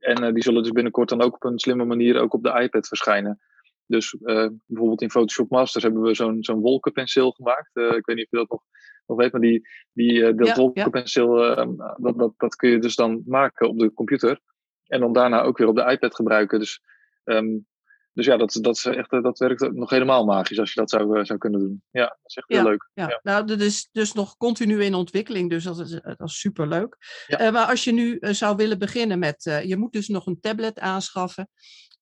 [0.00, 2.60] En uh, die zullen dus binnenkort dan ook op een slimme manier ook op de
[2.60, 3.40] iPad verschijnen.
[3.86, 7.70] Dus uh, bijvoorbeeld in Photoshop Masters hebben we zo'n zo'n wolkenpenseel gemaakt.
[7.72, 8.62] Uh, ik weet niet of je dat nog,
[9.06, 11.94] nog weet, maar die, die, dat ja, wolkenpenseel, ja.
[11.96, 14.40] dat, dat, dat kun je dus dan maken op de computer.
[14.86, 16.58] En dan daarna ook weer op de iPad gebruiken.
[16.58, 16.82] Dus
[17.24, 17.66] um,
[18.12, 21.24] dus ja, dat, dat, is echt, dat werkt nog helemaal magisch als je dat zou,
[21.24, 21.82] zou kunnen doen.
[21.90, 22.90] Ja, dat is echt heel ja, leuk.
[22.94, 23.08] Ja.
[23.08, 23.20] ja.
[23.22, 26.96] Nou, dat is dus nog continu in ontwikkeling, dus dat is, dat is superleuk.
[27.26, 27.46] Ja.
[27.46, 30.26] Uh, maar als je nu uh, zou willen beginnen met, uh, je moet dus nog
[30.26, 31.48] een tablet aanschaffen.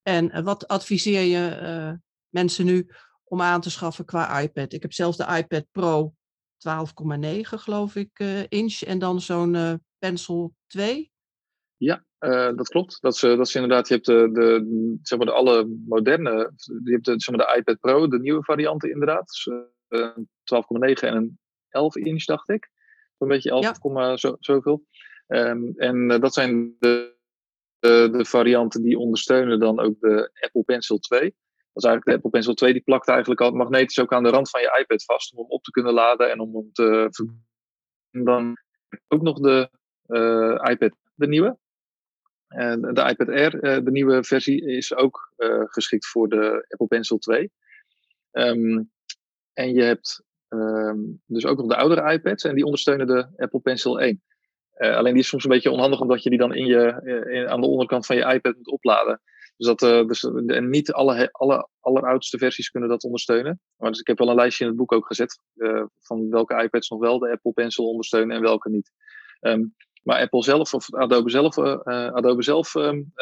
[0.01, 2.89] En wat adviseer je mensen nu
[3.23, 4.73] om aan te schaffen qua iPad?
[4.73, 6.13] Ik heb zelf de iPad Pro
[6.69, 8.19] 12,9 geloof ik
[8.49, 11.11] inch en dan zo'n Pencil 2.
[11.77, 13.01] Ja, uh, dat klopt.
[13.01, 16.51] Dat is, dat is inderdaad, je hebt de, de, zeg maar de alle moderne,
[16.83, 19.27] je hebt de, zeg maar de iPad Pro, de nieuwe varianten inderdaad.
[19.27, 19.45] Dus,
[19.89, 22.69] uh, 12,9 en een 11 inch dacht ik.
[23.17, 24.17] Een beetje 11, ja.
[24.17, 24.85] zo, zoveel.
[25.27, 27.15] Um, en uh, dat zijn de,
[27.79, 31.21] de, de, varianten die ondersteunen dan ook de Apple Pencil 2.
[31.21, 34.29] Dat is eigenlijk de Apple Pencil 2, die plakt eigenlijk al magnetisch ook aan de
[34.29, 37.07] rand van je iPad vast om hem op te kunnen laden en om hem te
[37.09, 37.47] verbinden.
[38.11, 38.57] En dan
[39.07, 39.69] ook nog de
[40.69, 41.57] iPad, de nieuwe.
[42.49, 46.87] En de iPad Air, eh, de nieuwe versie, is ook uh, geschikt voor de Apple
[46.87, 47.51] Pencil 2.
[48.31, 48.91] Um,
[49.53, 53.59] en je hebt um, dus ook nog de oudere iPads en die ondersteunen de Apple
[53.59, 54.23] Pencil 1.
[54.77, 57.61] Uh, alleen die is soms een beetje onhandig omdat je die dan in je, aan
[57.61, 59.21] de onderkant van je iPad moet opladen.
[59.57, 63.61] Dus dat, dus, en niet alle, alle alleroudste versies kunnen dat ondersteunen.
[63.75, 65.39] Maar dus ik heb wel een lijstje in het boek ook gezet
[65.99, 68.91] van welke iPads nog wel de Apple Pencil ondersteunen en welke niet.
[69.41, 71.73] Um, maar Apple zelf of Adobe zelf, uh,
[72.07, 73.13] Adobe zelf um,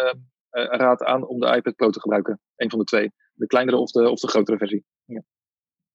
[0.49, 2.39] raad aan om de iPad Pro te gebruiken.
[2.55, 3.11] Een van de twee.
[3.33, 4.85] De kleinere of de, of de grotere versie.
[5.05, 5.23] Ja.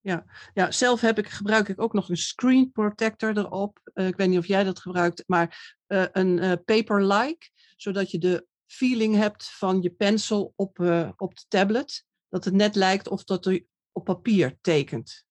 [0.01, 3.79] Ja, ja, zelf heb ik, gebruik ik ook nog een screen protector erop.
[3.95, 9.51] ik weet niet of jij dat gebruikt, maar een paper-like, zodat je de feeling hebt
[9.51, 10.79] van je pencil op,
[11.17, 12.05] op de tablet.
[12.29, 15.25] Dat het net lijkt of dat er op papier tekent.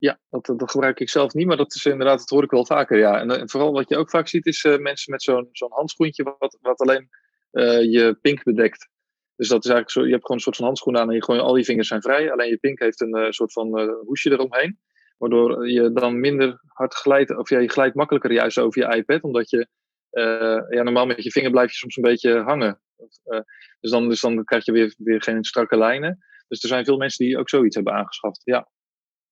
[0.00, 2.66] Ja, dat, dat gebruik ik zelf niet, maar dat is inderdaad, dat hoor ik wel
[2.66, 2.98] vaker.
[2.98, 3.20] Ja.
[3.20, 6.36] En, en vooral wat je ook vaak ziet, is uh, mensen met zo'n zo'n handschoentje
[6.38, 7.08] wat, wat alleen
[7.52, 8.88] uh, je pink bedekt.
[9.36, 11.24] Dus dat is eigenlijk zo, je hebt gewoon een soort van handschoen aan en je
[11.24, 12.32] gewoon, al die vingers zijn vrij.
[12.32, 14.78] Alleen je pink heeft een soort van hoesje eromheen.
[15.18, 19.22] Waardoor je dan minder hard glijdt, of ja, je glijdt makkelijker juist over je iPad.
[19.22, 19.68] Omdat je,
[20.70, 22.80] ja, normaal met je vinger blijf je soms een beetje hangen.
[23.80, 26.18] dus, dan, dus dan krijg je weer, weer geen strakke lijnen.
[26.48, 28.40] Dus er zijn veel mensen die ook zoiets hebben aangeschaft.
[28.44, 28.68] Ja.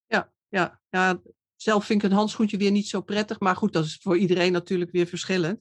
[0.07, 1.21] Ja, ja, ja.
[1.57, 3.41] Zelf vind ik een handschoentje weer niet zo prettig.
[3.41, 5.61] Maar goed, dat is voor iedereen natuurlijk weer verschillend.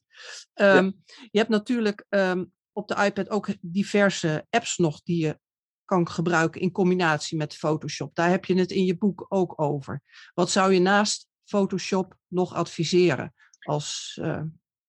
[0.53, 5.39] Um, Je hebt natuurlijk um, op de iPad ook diverse apps nog die je
[5.85, 8.15] kan gebruiken in combinatie met Photoshop.
[8.15, 10.01] Daar heb je het in je boek ook over.
[10.33, 14.41] Wat zou je naast Photoshop nog adviseren als uh,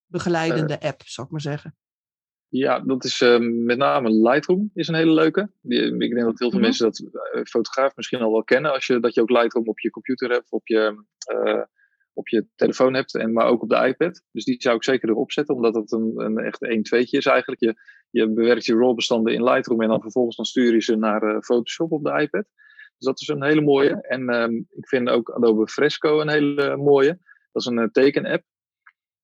[0.07, 1.77] begeleidende uh, app, zou ik maar zeggen?
[2.51, 5.51] Ja, dat is uh, met name Lightroom is een hele leuke.
[5.61, 6.61] Die, ik denk dat heel veel mm -hmm.
[6.61, 8.73] mensen dat uh, fotograaf misschien al wel kennen.
[8.73, 11.63] Als je, dat je ook Lightroom op je computer hebt, op je, uh,
[12.13, 14.23] op je telefoon hebt, en, maar ook op de iPad.
[14.33, 17.61] Dus die zou ik zeker erop zetten, omdat het een, een echt 1-2'tje is eigenlijk.
[17.61, 17.75] Je,
[18.11, 21.93] je bewerkt je RAW-bestanden in Lightroom en dan vervolgens dan stuur je ze naar Photoshop
[21.93, 22.45] op de iPad.
[22.97, 24.01] Dus dat is een hele mooie.
[24.01, 27.19] En um, ik vind ook Adobe Fresco een hele mooie.
[27.53, 28.45] Dat is een teken-app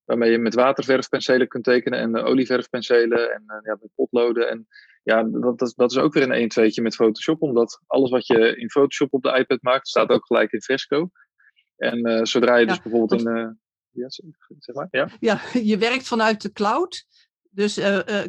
[0.05, 4.49] waarmee je met waterverfpenselen kunt tekenen en uh, olieverfpenselen en uh, ja, met potloden.
[4.49, 4.67] En
[5.03, 8.27] ja, dat, dat, dat is ook weer een 1 2 met Photoshop, omdat alles wat
[8.27, 11.11] je in Photoshop op de iPad maakt, staat ook gelijk in Fresco.
[11.77, 13.59] En uh, zodra je dus bijvoorbeeld in.
[13.91, 14.09] ja,
[14.59, 15.09] zeg maar, ja?
[15.21, 15.41] ja,
[15.71, 17.07] je werkt vanuit de cloud.
[17.51, 17.75] Dus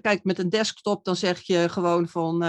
[0.02, 2.44] kijk, met een desktop dan zeg je gewoon van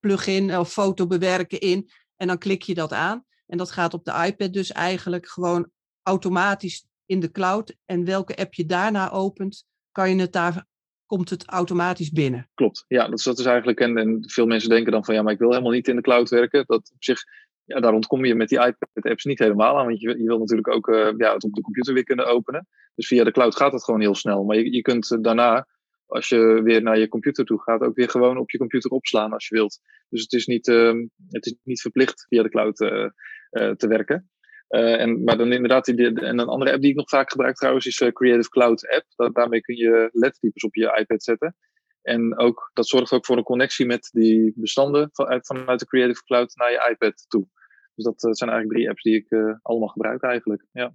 [0.00, 1.90] plugin of foto bewerken in.
[2.16, 3.24] En dan klik je dat aan.
[3.46, 5.70] En dat gaat op de iPad dus eigenlijk gewoon
[6.02, 7.76] automatisch in de cloud.
[7.84, 10.66] En welke app je daarna opent, kan je het daar,
[11.06, 12.50] komt het automatisch binnen.
[12.54, 13.80] Klopt, ja, dat is, dat eigenlijk.
[13.80, 16.02] En, en veel mensen denken dan van ja, maar ik wil helemaal niet in de
[16.02, 16.64] cloud werken.
[16.66, 17.20] Dat op zich,
[17.64, 19.86] ja, daar ontkom je met die iPad-apps niet helemaal aan.
[19.86, 22.68] Want je, je wil natuurlijk ook uh, ja, het op de computer weer kunnen openen.
[22.94, 24.44] Dus via de cloud gaat het gewoon heel snel.
[24.44, 25.66] Maar je, je kunt daarna
[26.06, 29.32] als je weer naar je computer toe gaat, ook weer gewoon op je computer opslaan
[29.32, 29.80] als je wilt.
[30.08, 30.92] Dus het is niet, uh,
[31.28, 33.08] het is niet verplicht via de cloud uh,
[33.50, 34.30] te werken.
[34.68, 37.56] Uh, en, maar dan inderdaad, die, en een andere app die ik nog vaak gebruik
[37.56, 39.34] trouwens is uh, Creative Cloud app.
[39.34, 41.56] Daarmee kun je lettertypes op je iPad zetten.
[42.02, 46.54] En ook, dat zorgt ook voor een connectie met die bestanden vanuit, de Creative Cloud
[46.54, 47.48] naar je iPad toe.
[47.94, 50.66] Dus dat uh, zijn eigenlijk drie apps die ik allemaal gebruik eigenlijk.
[50.72, 50.94] Ja,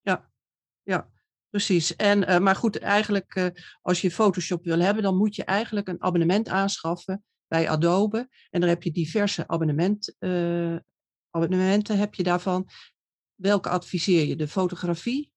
[0.00, 0.30] ja,
[0.82, 1.08] ja
[1.50, 1.96] precies.
[1.96, 3.52] En, maar goed, eigenlijk
[3.82, 8.28] als je Photoshop wil hebben, dan moet je eigenlijk een abonnement aanschaffen bij Adobe.
[8.50, 10.16] En daar heb je diverse abonnement,
[11.30, 12.68] abonnementen heb je daarvan
[13.40, 14.36] welke adviseer je?
[14.36, 15.32] De fotografie?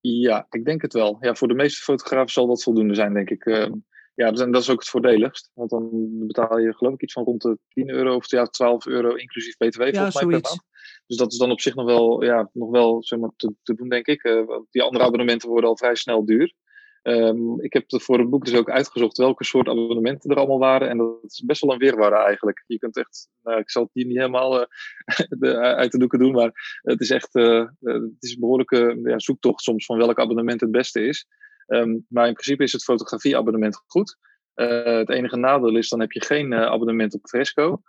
[0.00, 1.16] Ja, ik denk het wel.
[1.20, 3.44] Ja, voor de meeste fotografen zal dat voldoende zijn, denk ik.
[3.44, 3.66] Uh,
[4.14, 5.50] ja, dat is ook het voordeligst.
[5.54, 5.88] Want dan
[6.26, 9.56] betaal je geloof ik iets van rond de 10 euro of ja, 12 euro inclusief
[9.56, 10.64] btw ja, volgens mij per maand.
[11.06, 13.74] Dus dat is dan op zich nog wel, ja, nog wel zeg maar, te, te
[13.74, 14.24] doen, denk ik.
[14.24, 16.54] Uh, die andere abonnementen worden al vrij snel duur.
[17.02, 20.88] Um, ik heb voor het boek dus ook uitgezocht welke soort abonnementen er allemaal waren.
[20.88, 22.64] En dat is best wel een weerware eigenlijk.
[22.66, 24.66] Je kunt echt, nou, ik zal het hier niet helemaal uh,
[25.38, 29.18] de, uit de doeken doen, maar het is echt uh, het is een behoorlijke ja,
[29.18, 31.26] zoektocht soms van welk abonnement het beste is.
[31.66, 34.16] Um, maar in principe is het fotografieabonnement goed.
[34.54, 37.82] Het enige nadeel is, dan heb je geen abonnement op Fresco.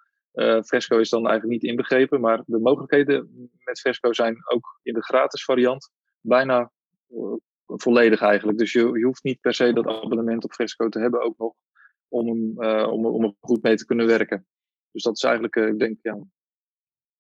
[0.66, 5.04] Fresco is dan eigenlijk niet inbegrepen, maar de mogelijkheden met Fresco zijn ook in de
[5.04, 5.90] gratis variant
[6.22, 6.72] bijna
[7.76, 8.58] volledig eigenlijk.
[8.58, 11.54] Dus je, je hoeft niet per se dat abonnement op Fresco te hebben ook nog
[12.08, 14.48] om, uh, om, om er goed mee te kunnen werken.
[14.92, 16.20] Dus dat is eigenlijk, uh, ik denk, ja.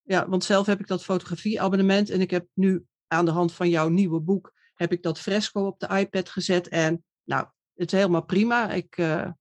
[0.01, 3.69] Ja, want zelf heb ik dat fotografieabonnement en ik heb nu aan de hand van
[3.69, 7.99] jouw nieuwe boek, heb ik dat Fresco op de iPad gezet en nou, het is
[7.99, 8.71] helemaal prima.
[8.71, 9.31] Ik, uh,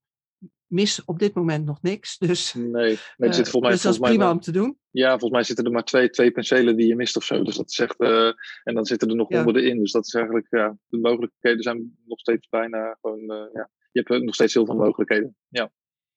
[0.71, 2.19] mis op dit moment nog niks.
[2.19, 4.79] Dus, nee, nee er zit volgens mij, dus dat is prima om te doen.
[4.91, 7.43] Ja, volgens mij zitten er maar twee, twee penselen die je mist of zo.
[7.43, 9.37] Dus dat is echt, uh, en dan zitten er nog ja.
[9.37, 9.79] honderden in.
[9.79, 14.05] Dus dat is eigenlijk, ja, de mogelijkheden zijn nog steeds bijna gewoon, uh, ja, je
[14.05, 15.37] hebt nog steeds heel veel mogelijkheden.
[15.49, 15.71] Ja,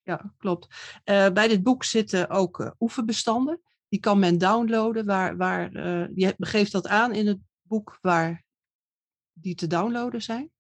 [0.04, 0.68] ja klopt.
[1.06, 3.62] Uh, bij dit boek zitten ook oefenbestanden.
[3.90, 5.06] Die kan men downloaden.
[5.06, 5.72] Waar, waar,
[6.16, 8.44] je geeft dat aan in het boek waar
[9.34, 10.52] die te downloaden zijn.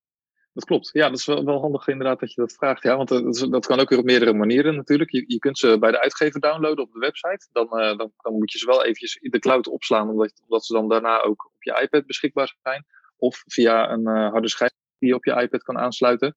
[0.53, 0.89] Dat klopt.
[0.91, 2.83] Ja, dat is wel, handig inderdaad dat je dat vraagt.
[2.83, 5.11] Ja, want dat, dat kan ook weer op meerdere manieren natuurlijk.
[5.11, 7.47] Je, je kunt ze bij de uitgever downloaden op de website.
[7.51, 10.89] Dan, uh, dan, moet je ze wel eventjes in de cloud opslaan, omdat, ze dan
[10.89, 12.85] daarna ook op je iPad beschikbaar zijn.
[13.17, 16.35] Of via een uh, harde schijf die je op je iPad kan aansluiten.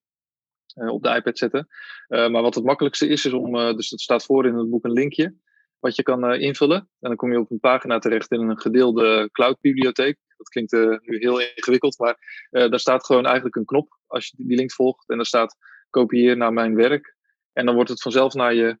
[0.75, 1.67] op de iPad zetten.
[2.07, 4.91] maar wat het makkelijkste is, is om, dus het staat voor in het boek een
[4.91, 5.35] linkje
[5.79, 6.77] wat je kan invullen.
[6.77, 10.17] En dan kom je op een pagina terecht in een gedeelde cloud-bibliotheek.
[10.37, 12.17] Dat klinkt nu heel ingewikkeld, maar
[12.49, 15.09] daar staat gewoon eigenlijk een knop als je die link volgt.
[15.09, 15.55] En daar staat
[15.89, 17.15] kopieer naar mijn werk.
[17.53, 18.79] En dan wordt het vanzelf naar je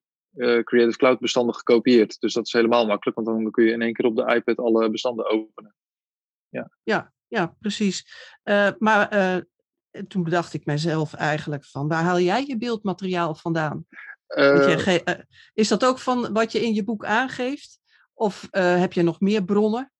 [0.63, 2.19] Creative Cloud bestanden gekopieerd.
[2.19, 4.57] Dus dat is helemaal makkelijk, want dan kun je in één keer op de iPad
[4.57, 5.75] alle bestanden openen.
[6.49, 8.05] Ja, ja, ja precies.
[8.43, 9.37] Uh, maar uh,
[10.07, 13.87] toen bedacht ik mijzelf eigenlijk van, waar haal jij je beeldmateriaal vandaan?
[15.53, 17.79] Is dat ook van wat je in je boek aangeeft?
[18.13, 19.91] Of heb je nog meer bronnen?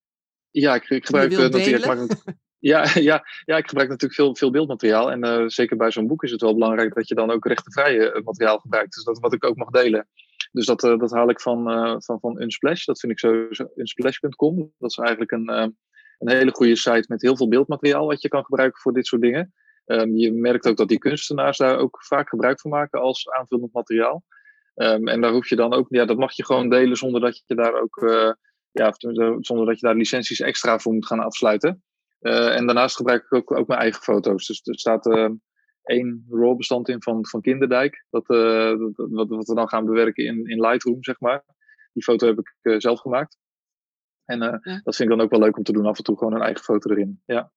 [0.52, 2.24] Ja, ik, ik gebruik natuurlijk.
[2.60, 5.12] Ja, ja, ja, ik gebruik natuurlijk veel, veel beeldmateriaal.
[5.12, 8.60] En zeker bij zo'n boek is het wel belangrijk dat je dan ook rechtenvrije materiaal
[8.60, 8.94] gebruikt.
[8.94, 10.08] Dus dat wat ik ook mag delen.
[10.52, 11.64] Dus dat, dat haal ik van,
[12.04, 12.86] van, van Unsplash.
[12.86, 14.74] Dat vind ik sowieso unsplash.com.
[14.78, 15.50] Dat is eigenlijk een,
[16.18, 19.22] een hele goede site met heel veel beeldmateriaal wat je kan gebruiken voor dit soort
[19.22, 19.54] dingen.
[19.86, 23.74] Um, je merkt ook dat die kunstenaars daar ook vaak gebruik van maken als aanvullend
[23.74, 24.24] materiaal.
[24.76, 27.44] Um, en daar hoef je dan ook, ja, dat mag je gewoon delen zonder dat
[27.46, 28.02] je daar ook,
[28.72, 28.94] ja,
[29.40, 31.84] zonder dat je daar licenties extra voor moet gaan afsluiten.
[32.20, 34.48] Uh, en daarnaast gebruik ik ook, ook mijn eigen foto's.
[34.48, 35.30] Dus er staat uh,
[35.84, 40.62] één RAW-bestand in van, van Kinderdijk, dat, wat, wat we dan gaan bewerken in, in
[40.62, 41.44] Lightroom, zeg maar.
[41.94, 43.38] Die foto heb ik zelf gemaakt.
[44.26, 44.40] En
[44.84, 46.42] dat vind ik dan ook wel leuk om te doen, af en toe gewoon een
[46.42, 47.22] eigen foto erin.
[47.26, 47.52] Ja,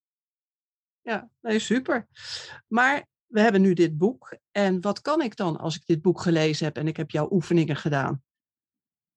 [1.00, 2.06] ja nee, super.
[2.68, 4.36] Maar we hebben nu dit boek.
[4.50, 7.28] En wat kan ik dan als ik dit boek gelezen heb en ik heb jouw
[7.30, 8.22] oefeningen gedaan?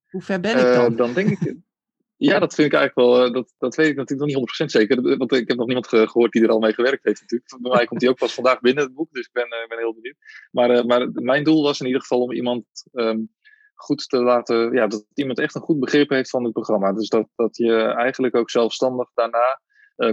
[0.09, 0.95] Hoe ver ben ik dan?
[0.95, 1.55] Dan denk ik.
[2.17, 3.25] Ja, dat vind ik eigenlijk wel.
[3.25, 5.17] Uh, dat, dat weet ik natuurlijk nog niet 100% zeker.
[5.17, 7.61] Want ik heb nog niemand gehoord die er al mee gewerkt heeft, natuurlijk.
[7.61, 9.11] Bij mij komt hij ook pas vandaag binnen, het boek.
[9.11, 10.17] Dus ik ben, ben heel benieuwd.
[10.51, 13.29] Maar, maar mijn doel was in ieder geval om iemand um,
[13.75, 16.93] goed te laten, ja, dat iemand echt een goed begrip heeft van het programma.
[16.93, 19.61] Dus dat, dat je eigenlijk ook zelfstandig daarna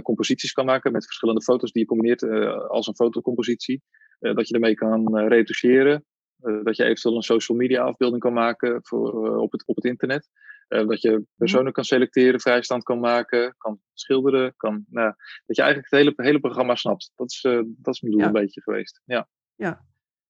[0.01, 2.23] composities kan maken met verschillende foto's die je combineert
[2.69, 3.81] als een fotocompositie.
[4.19, 6.05] Dat je ermee kan retoucheren.
[6.63, 10.29] dat je eventueel een social media afbeelding kan maken voor, op, het, op het internet.
[10.71, 14.53] Dat je personen kan selecteren, vrijstand kan maken, kan schilderen.
[14.57, 15.13] Kan, nou,
[15.45, 17.11] dat je eigenlijk het hele, hele programma snapt.
[17.15, 18.27] Dat is, dat is mijn doel ja.
[18.27, 19.01] een beetje geweest.
[19.05, 19.29] Ja.
[19.55, 19.85] ja,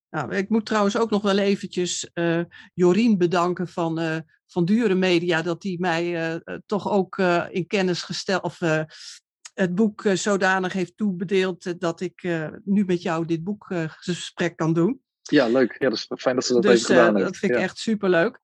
[0.10, 2.42] nou, ik moet trouwens ook nog wel eventjes uh,
[2.74, 7.18] Jorien bedanken van, van Dure Media, dat die mij toch ook
[7.50, 8.60] in kennis gesteld, of
[9.54, 12.24] het boek zodanig heeft toebedeeld dat ik
[12.64, 15.02] nu met jou dit boekgesprek kan doen.
[15.22, 15.76] Ja, leuk.
[15.80, 17.28] Ja, dat is fijn dat ze dat dus, even gedaan heeft.
[17.28, 18.40] Dat vind ik echt superleuk.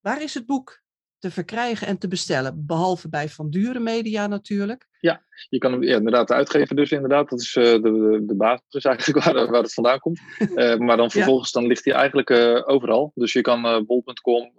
[0.00, 0.82] Waar is het boek
[1.20, 2.66] te verkrijgen en te bestellen.
[2.66, 4.88] Behalve bij Van Dure Media natuurlijk.
[5.00, 7.28] Ja, je kan hem ja, inderdaad de uitgever dus inderdaad.
[7.28, 10.20] Dat is uh, de, de, basis eigenlijk waar, waar het vandaan komt.
[10.38, 12.30] Uh, maar dan vervolgens dan ligt hij eigenlijk
[12.68, 13.12] overal.
[13.14, 14.52] Dus je kan bol.com,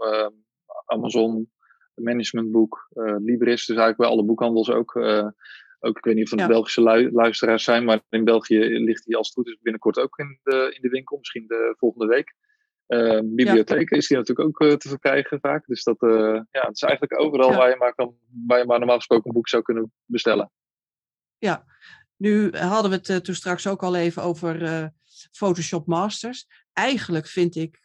[0.85, 1.51] Amazon,
[1.95, 3.65] Managementboek, Libris.
[3.65, 4.95] Dus eigenlijk bij alle boekhandels ook.
[5.79, 6.47] ook ik weet niet of het ja.
[6.47, 7.83] Belgische lu luisteraars zijn.
[7.83, 10.89] Maar in België ligt hij als het goed is binnenkort ook in de, in de
[10.89, 11.17] winkel.
[11.17, 12.35] Misschien de volgende week.
[12.91, 13.97] Uh, bibliotheken ja.
[13.97, 15.65] is die natuurlijk ook uh, te verkrijgen vaak.
[15.65, 17.57] Dus dat uh, ja, het is eigenlijk overal ja.
[17.57, 18.15] waar, je maar kan,
[18.47, 20.51] waar je maar normaal gesproken een boek zou kunnen bestellen.
[21.37, 21.65] Ja,
[22.15, 24.91] nu hadden we het toen straks ook al even over
[25.31, 26.47] Photoshop Masters.
[26.73, 27.79] Eigenlijk vind ik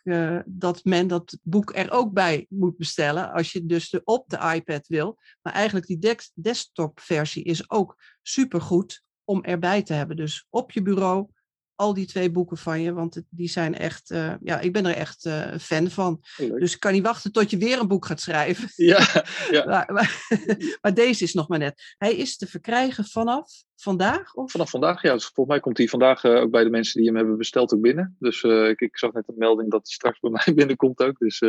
[0.47, 3.33] dat men dat boek er ook bij moet bestellen.
[3.33, 5.19] Als je dus de, op de iPad wil.
[5.43, 10.17] Maar eigenlijk die desktop versie is ook supergoed om erbij te hebben.
[10.17, 11.29] Dus op je bureau
[11.77, 14.95] al die twee boeken van je, want die zijn echt, uh, ja, ik ben er
[14.95, 16.23] echt uh, fan van.
[16.37, 16.61] Leuk.
[16.61, 18.69] Dus ik kan niet wachten tot je weer een boek gaat schrijven.
[18.75, 18.99] Ja,
[19.51, 19.65] ja.
[19.65, 20.27] maar, maar,
[20.83, 21.95] maar, deze is nog maar net.
[21.99, 24.35] Hij is te verkrijgen vanaf vandaag?
[24.35, 24.51] Of?
[24.51, 25.13] Vanaf vandaag, ja.
[25.13, 27.75] Dus volgens mij komt hij vandaag uh, ook bij de mensen die hem hebben besteld
[27.75, 28.17] ook binnen.
[28.19, 31.19] Dus ik, ik, zag net een melding dat hij straks bij mij binnenkomt ook.
[31.19, 31.43] Dus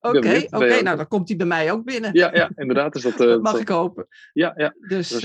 [0.00, 2.14] Oké, oké, okay, nou dan komt hij bij mij ook binnen.
[2.14, 2.94] Ja, ja inderdaad.
[2.94, 4.06] Is dat, dat mag ik hopen.
[4.32, 4.74] Ja, ja.
[4.88, 5.20] Dus,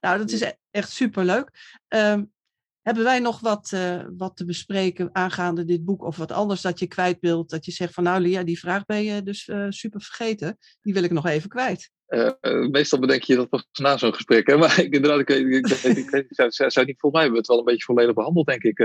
[0.00, 1.50] nou, dat is e-, echt superleuk.
[1.88, 2.32] Um,
[2.82, 6.78] hebben wij nog wat, uh, wat te bespreken aangaande dit boek of wat anders dat
[6.78, 7.50] je kwijt wilt?
[7.50, 10.58] Dat je zegt van nou Lia, die vraag ben je dus uh, super vergeten.
[10.80, 11.90] Die wil ik nog even kwijt.
[12.08, 12.30] Uh,
[12.70, 14.46] meestal bedenk je dat pas na zo'n gesprek.
[14.46, 14.56] Hè?
[14.62, 17.36] Maar ik, inderdaad, ik, ik, ik, ik, ik zou, zou niet, volgens mij hebben we
[17.38, 18.78] het wel een beetje volledig behandeld, denk ik.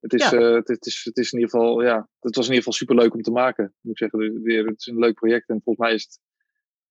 [0.00, 0.38] het, is, ja.
[0.38, 2.96] het, het, is, het is in ieder geval, ja, het was in ieder geval super
[2.96, 3.74] leuk om te maken.
[3.80, 6.18] Moet ik zeggen, weer, het is een leuk project en volgens mij is het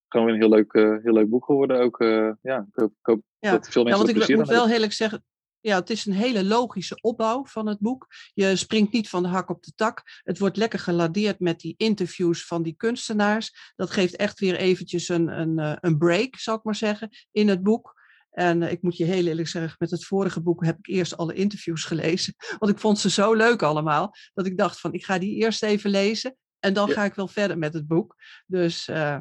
[0.08, 1.80] gewoon een heel leuk, heel leuk boek geworden.
[1.80, 1.98] Ook,
[2.42, 3.52] ja, ik hoop, ik hoop ja.
[3.52, 5.24] dat veel mensen ja, want ik moet wel eerlijk zeggen,
[5.64, 8.08] ja, het is een hele logische opbouw van het boek.
[8.34, 10.22] Je springt niet van de hak op de tak.
[10.24, 13.74] Het wordt lekker geladeerd met die interviews van die kunstenaars.
[13.76, 17.48] Dat geeft echt weer eventjes een, een, eh, een break, zou ik maar zeggen, in
[17.48, 18.02] het boek.
[18.32, 21.18] En eh, ik moet je heel eerlijk zeggen, met het vorige boek heb ik eerst
[21.18, 22.34] alle interviews gelezen.
[22.60, 25.64] Want ik vond ze zo leuk allemaal, dat ik dacht van ik ga die eerst
[25.64, 26.38] even lezen.
[26.60, 26.94] En dan ja.
[26.94, 28.16] ga ik wel verder met het boek.
[28.46, 29.18] Dus uh,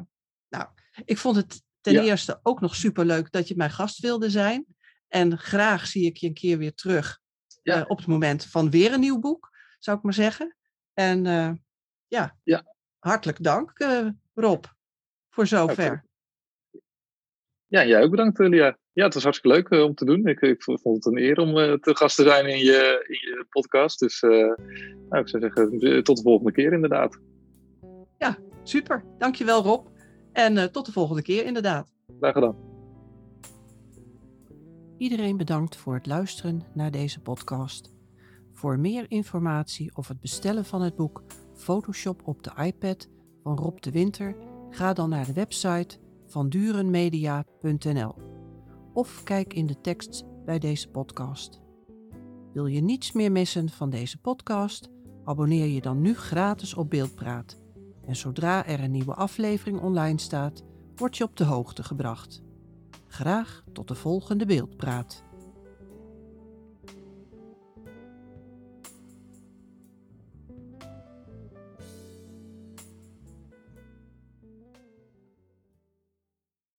[0.49, 0.67] nou,
[1.05, 2.03] ik vond het ten ja.
[2.03, 4.65] eerste ook nog superleuk dat je mijn gast wilde zijn.
[5.13, 7.19] En graag zie ik je een keer weer terug
[7.61, 7.75] Ja.
[7.79, 9.49] eh, op het moment van weer een nieuw boek,
[9.79, 10.55] zou ik maar zeggen.
[10.93, 11.51] En eh,
[12.07, 12.63] ja, Ja.
[12.99, 14.63] hartelijk dank eh, Rob
[15.29, 16.05] voor zover.
[17.67, 18.77] Ja, jij ook bedankt, Lia.
[18.91, 20.27] Ja, het was hartstikke leuk om te doen.
[20.27, 23.45] Ik, ik vond het een eer om te gast te zijn in je, in je
[23.49, 23.99] podcast.
[23.99, 27.19] Dus nou, ik zou zeggen, tot de volgende keer inderdaad.
[28.63, 29.87] Super, dankjewel Rob.
[30.31, 31.91] En tot de volgende keer inderdaad.
[32.19, 32.72] Graag gedaan.
[34.97, 37.91] Iedereen bedankt voor het luisteren naar deze podcast.
[38.51, 43.09] Voor meer informatie of het bestellen van het boek Photoshop op de iPad
[43.43, 44.35] van Rob de Winter,
[44.69, 48.15] ga dan naar de website van durenmedia.nl
[48.93, 51.61] of kijk in de tekst bij deze podcast.
[52.53, 54.89] Wil je niets meer missen van deze podcast?
[55.23, 57.59] Abonneer je dan nu gratis op Beeldpraat.
[58.05, 60.63] En zodra er een nieuwe aflevering online staat,
[60.95, 62.43] word je op de hoogte gebracht.
[63.13, 65.23] Graag tot de volgende beeldpraat.